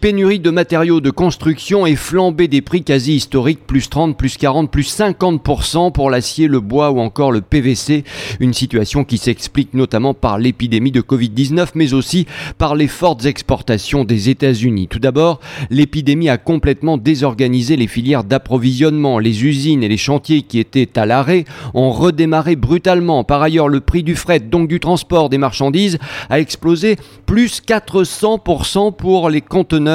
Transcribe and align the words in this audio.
Pénurie 0.00 0.38
de 0.38 0.50
matériaux 0.50 1.00
de 1.00 1.10
construction 1.10 1.84
et 1.84 1.96
flambée 1.96 2.46
des 2.46 2.62
prix 2.62 2.84
quasi 2.84 3.16
historiques, 3.16 3.66
plus 3.66 3.90
30, 3.90 4.16
plus 4.16 4.36
40, 4.36 4.70
plus 4.70 4.96
50% 4.96 5.90
pour 5.90 6.08
l'acier, 6.08 6.46
le 6.46 6.60
bois 6.60 6.92
ou 6.92 7.00
encore 7.00 7.32
le 7.32 7.40
PVC. 7.40 8.04
Une 8.38 8.54
situation 8.54 9.02
qui 9.02 9.18
s'explique 9.18 9.74
notamment 9.74 10.14
par 10.14 10.38
l'épidémie 10.38 10.92
de 10.92 11.00
Covid-19, 11.00 11.70
mais 11.74 11.94
aussi 11.94 12.26
par 12.58 12.76
les 12.76 12.86
fortes 12.86 13.24
exportations 13.24 14.04
des 14.04 14.28
États-Unis. 14.28 14.86
Tout 14.86 15.00
d'abord, 15.00 15.40
l'épidémie 15.68 16.28
a 16.28 16.38
complètement 16.38 16.96
désorganisé 16.96 17.74
les 17.74 17.88
filières 17.88 18.22
d'approvisionnement. 18.22 19.18
Les 19.18 19.44
usines 19.44 19.82
et 19.82 19.88
les 19.88 19.96
chantiers 19.96 20.42
qui 20.42 20.60
étaient 20.60 20.96
à 20.96 21.06
l'arrêt 21.06 21.44
ont 21.74 21.90
redémarré 21.90 22.54
brutalement. 22.54 23.24
Par 23.24 23.42
ailleurs, 23.42 23.68
le 23.68 23.80
prix 23.80 24.04
du 24.04 24.14
fret, 24.14 24.38
donc 24.38 24.68
du 24.68 24.78
transport 24.78 25.28
des 25.28 25.38
marchandises, 25.38 25.98
a 26.30 26.38
explosé 26.38 26.94
plus 27.26 27.60
400% 27.66 28.94
pour 28.94 29.28
les 29.28 29.40
conteneurs 29.40 29.87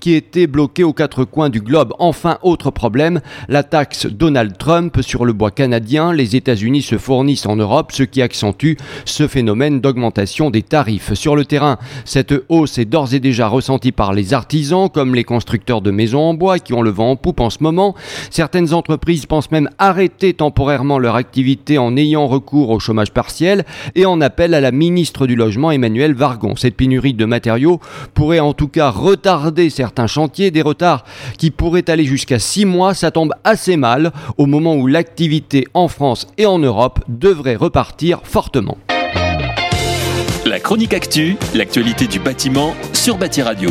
qui 0.00 0.14
était 0.14 0.46
bloqué 0.46 0.84
aux 0.84 0.92
quatre 0.92 1.24
coins 1.24 1.48
du 1.48 1.60
globe. 1.60 1.92
Enfin, 1.98 2.38
autre 2.42 2.70
problème, 2.70 3.20
la 3.48 3.62
taxe 3.62 4.06
Donald 4.06 4.56
Trump 4.58 5.00
sur 5.00 5.24
le 5.24 5.32
bois 5.32 5.50
canadien. 5.50 6.12
Les 6.12 6.36
États-Unis 6.36 6.82
se 6.82 6.98
fournissent 6.98 7.46
en 7.46 7.56
Europe, 7.56 7.92
ce 7.92 8.02
qui 8.02 8.22
accentue 8.22 8.74
ce 9.04 9.28
phénomène 9.28 9.80
d'augmentation 9.80 10.50
des 10.50 10.62
tarifs. 10.62 11.14
Sur 11.14 11.36
le 11.36 11.44
terrain, 11.44 11.78
cette 12.04 12.34
hausse 12.48 12.78
est 12.78 12.84
d'ores 12.84 13.14
et 13.14 13.20
déjà 13.20 13.48
ressentie 13.48 13.92
par 13.92 14.12
les 14.12 14.34
artisans, 14.34 14.88
comme 14.88 15.14
les 15.14 15.24
constructeurs 15.24 15.80
de 15.80 15.90
maisons 15.90 16.22
en 16.22 16.34
bois 16.34 16.58
qui 16.58 16.74
ont 16.74 16.82
le 16.82 16.90
vent 16.90 17.10
en 17.10 17.16
poupe 17.16 17.40
en 17.40 17.50
ce 17.50 17.62
moment. 17.62 17.94
Certaines 18.30 18.74
entreprises 18.74 19.26
pensent 19.26 19.50
même 19.50 19.70
arrêter 19.78 20.34
temporairement 20.34 20.98
leur 20.98 21.14
activité 21.14 21.78
en 21.78 21.96
ayant 21.96 22.26
recours 22.26 22.70
au 22.70 22.80
chômage 22.80 23.12
partiel 23.12 23.64
et 23.94 24.06
en 24.06 24.20
appellent 24.20 24.54
à 24.54 24.60
la 24.60 24.72
ministre 24.72 25.26
du 25.26 25.36
Logement 25.36 25.70
Emmanuel 25.70 26.14
Vargon. 26.14 26.56
Cette 26.56 26.76
pénurie 26.76 27.14
de 27.14 27.24
matériaux 27.24 27.80
pourrait 28.14 28.40
en 28.40 28.52
tout 28.52 28.68
cas 28.68 28.90
retarder 28.90 29.27
certains 29.70 30.06
chantiers, 30.06 30.50
des 30.50 30.62
retards 30.62 31.04
qui 31.36 31.50
pourraient 31.50 31.88
aller 31.90 32.04
jusqu'à 32.04 32.38
6 32.38 32.64
mois, 32.64 32.94
ça 32.94 33.10
tombe 33.10 33.32
assez 33.44 33.76
mal 33.76 34.12
au 34.36 34.46
moment 34.46 34.74
où 34.74 34.86
l'activité 34.86 35.66
en 35.74 35.88
France 35.88 36.26
et 36.38 36.46
en 36.46 36.58
Europe 36.58 37.00
devrait 37.08 37.56
repartir 37.56 38.20
fortement. 38.24 38.78
La 40.46 40.60
chronique 40.60 40.94
actu, 40.94 41.36
l'actualité 41.54 42.06
du 42.06 42.18
bâtiment 42.18 42.74
sur 42.92 43.18
Bâti 43.18 43.42
Radio. 43.42 43.70